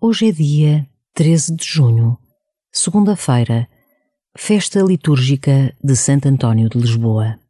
[0.00, 2.16] Hoje é dia 13 de junho,
[2.70, 3.68] segunda-feira,
[4.36, 7.40] festa litúrgica de Santo António de Lisboa.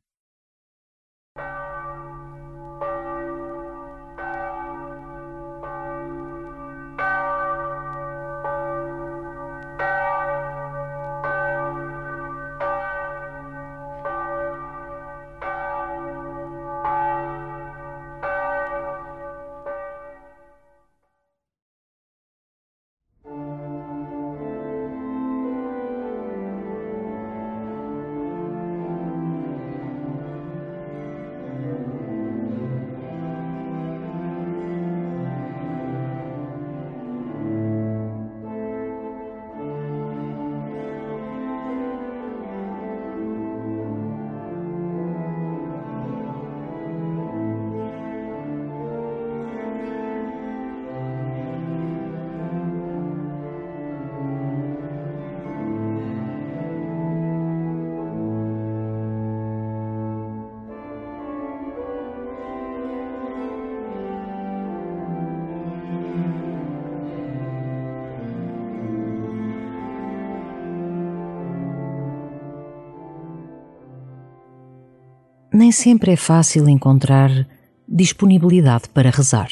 [75.58, 77.30] Nem sempre é fácil encontrar
[77.88, 79.50] disponibilidade para rezar.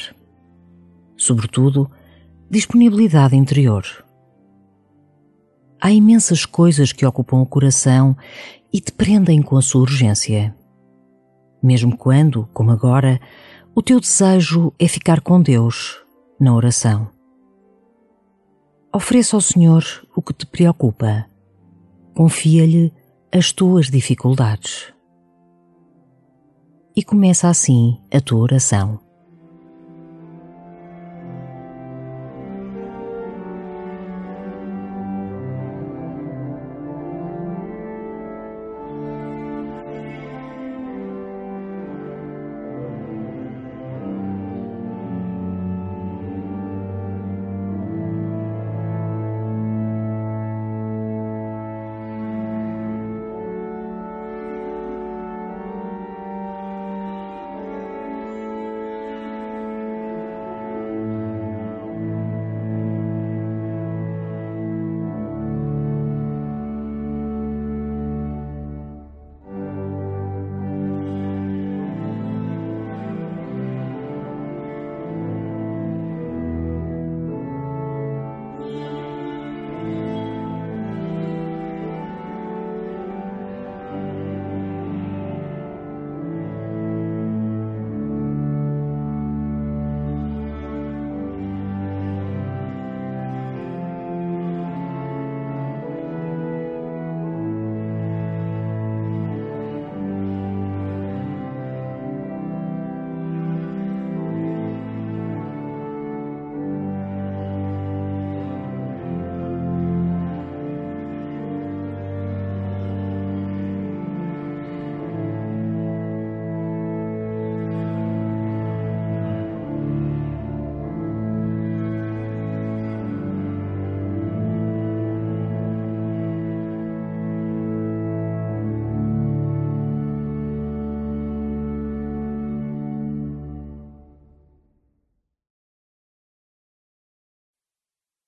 [1.17, 1.91] Sobretudo,
[2.49, 3.83] disponibilidade interior.
[5.81, 8.15] Há imensas coisas que ocupam o coração
[8.71, 10.55] e te prendem com a sua urgência.
[11.61, 13.19] Mesmo quando, como agora,
[13.75, 15.97] o teu desejo é ficar com Deus
[16.39, 17.09] na oração.
[18.95, 19.83] Ofereça ao Senhor
[20.15, 21.25] o que te preocupa.
[22.15, 22.93] Confia-lhe
[23.29, 24.95] as tuas dificuldades
[26.97, 29.06] e começa assim a tua oração.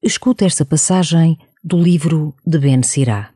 [0.01, 3.33] Escuta esta passagem do livro de Ben Sirá.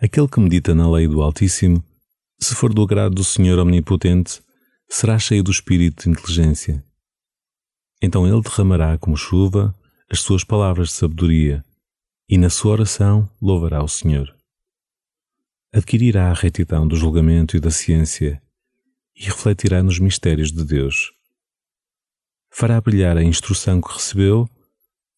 [0.00, 1.84] Aquele que medita na lei do Altíssimo,
[2.38, 4.40] se for do agrado do Senhor Omnipotente,
[4.88, 6.82] será cheio do espírito de inteligência.
[8.00, 9.74] Então ele derramará como chuva
[10.10, 11.62] as suas palavras de sabedoria,
[12.26, 14.34] e na sua oração louvará o Senhor.
[15.70, 18.42] Adquirirá a retidão do julgamento e da ciência,
[19.14, 21.12] e refletirá nos mistérios de Deus.
[22.50, 24.48] Fará brilhar a instrução que recebeu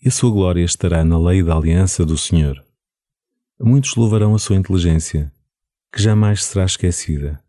[0.03, 2.63] e a sua glória estará na lei da aliança do Senhor.
[3.61, 5.33] Muitos louvarão a sua inteligência,
[5.93, 7.43] que jamais será esquecida.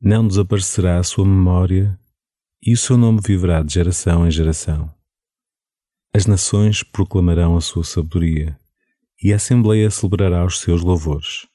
[0.00, 1.96] Não desaparecerá a sua memória
[2.60, 4.92] e o seu nome viverá de geração em geração.
[6.12, 8.58] As nações proclamarão a sua sabedoria
[9.22, 11.46] e a Assembleia celebrará os seus louvores.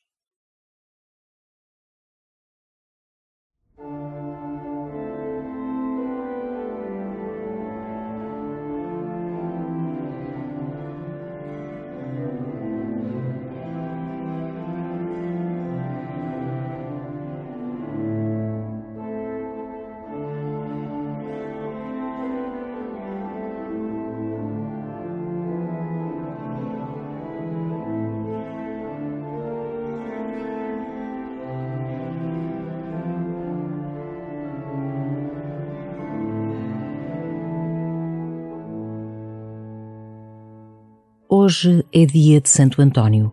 [41.48, 43.32] Hoje é dia de Santo António,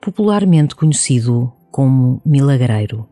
[0.00, 3.06] popularmente conhecido como milagreiro.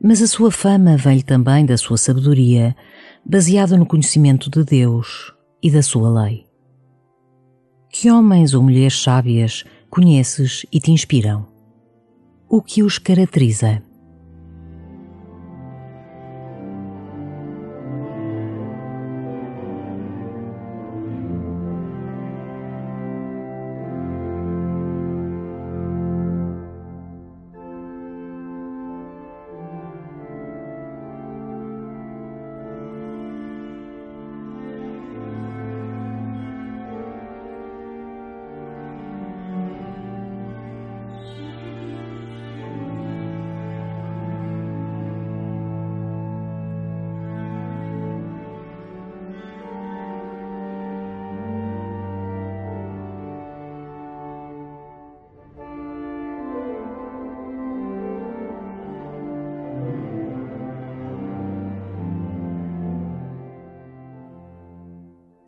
[0.00, 2.76] Mas a sua fama vem também da sua sabedoria,
[3.24, 6.46] baseada no conhecimento de Deus e da sua lei.
[7.90, 11.48] Que homens ou mulheres sábias conheces e te inspiram?
[12.48, 13.82] O que os caracteriza?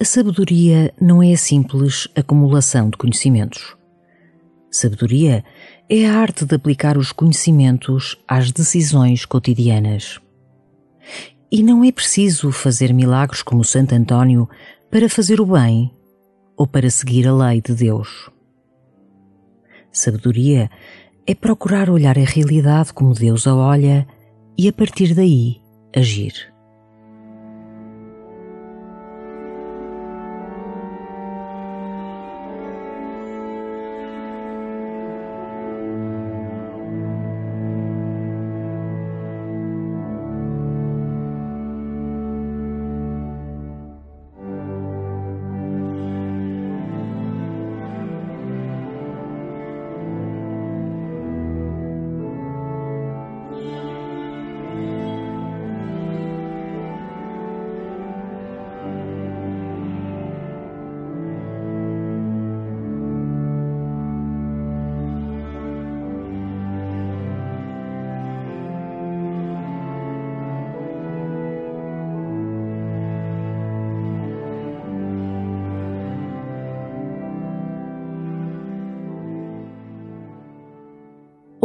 [0.08, 3.76] Sabedoria não é a simples acumulação de conhecimentos.
[4.70, 5.44] Sabedoria
[5.86, 10.18] é a arte de aplicar os conhecimentos às decisões cotidianas.
[11.52, 14.48] E não é preciso fazer milagres como Santo António
[14.90, 15.92] para fazer o bem
[16.56, 18.30] ou para seguir a lei de Deus.
[19.92, 20.70] Sabedoria
[21.26, 24.08] é procurar olhar a realidade como Deus a olha
[24.56, 25.60] e a partir daí
[25.94, 26.57] agir.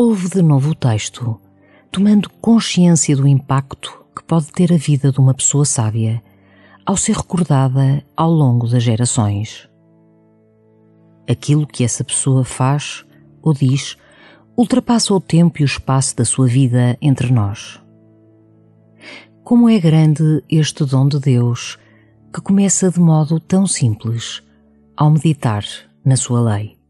[0.06, 1.40] Ouve de novo o texto,
[1.90, 6.22] tomando consciência do impacto que pode ter a vida de uma pessoa sábia
[6.86, 9.70] ao ser recordada ao longo das gerações.
[11.26, 13.06] Aquilo que essa pessoa faz
[13.42, 13.96] ou diz
[14.58, 17.82] ultrapassa o tempo e o espaço da sua vida entre nós.
[19.42, 21.80] Como é grande este dom de Deus
[22.34, 24.44] que começa de modo tão simples
[24.98, 25.64] ao meditar
[26.04, 26.82] na sua lei.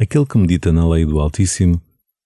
[0.00, 1.78] Aquele que medita na lei do Altíssimo,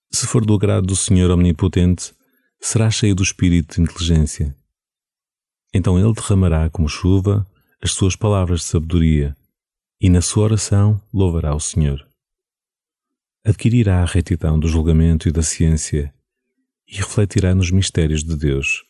[0.08, 2.14] se for do agrado do Senhor Omnipotente,
[2.60, 4.56] será cheio do espírito de inteligência.
[5.74, 7.44] Então ele derramará como chuva
[7.82, 9.36] as suas palavras de sabedoria,
[10.00, 12.06] e na sua oração louvará o Senhor.
[13.44, 16.14] Adquirirá a retidão do julgamento e da ciência,
[16.86, 18.84] e refletirá nos mistérios de Deus.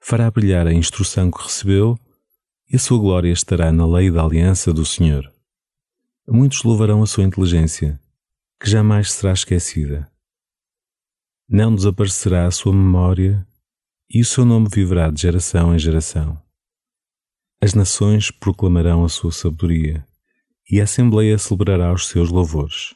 [0.00, 1.98] Fará brilhar a instrução que recebeu,
[2.70, 5.30] e a sua glória estará na lei da aliança do Senhor
[6.28, 8.00] muitos louvarão a sua inteligência,
[8.60, 10.10] que jamais será esquecida.
[11.48, 13.46] Não desaparecerá a sua memória
[14.08, 16.40] e o seu nome viverá de geração em geração.
[17.60, 20.06] As nações proclamarão a sua sabedoria
[20.70, 22.94] e a Assembleia celebrará os seus louvores.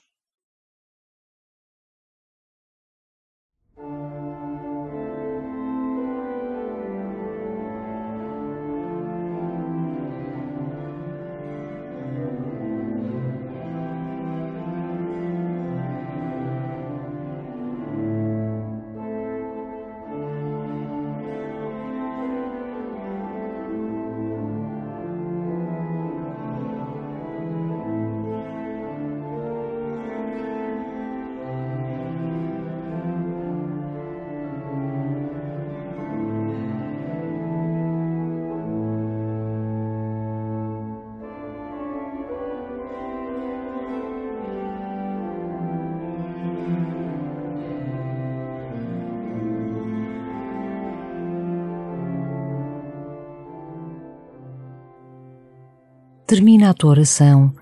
[56.27, 57.55] Termina a tua oração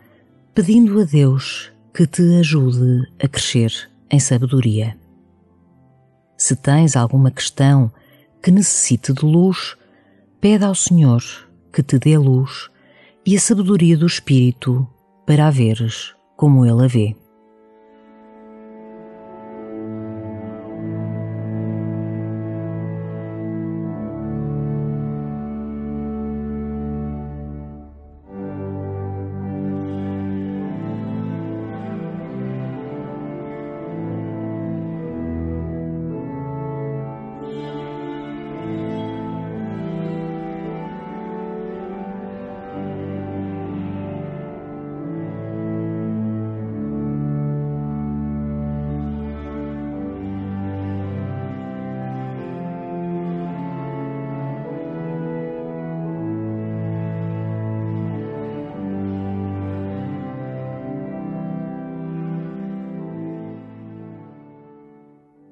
[0.55, 4.97] pedindo a Deus que te ajude a crescer em sabedoria.
[6.39, 7.93] Se tens alguma questão
[8.43, 9.77] que necessite de luz,
[10.41, 11.23] pede ao Senhor
[11.71, 12.71] que te dê luz
[13.27, 14.89] e a sabedoria do Espírito
[15.27, 17.15] para a veres como Ele a vê.